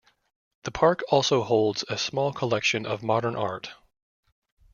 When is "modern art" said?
3.03-3.69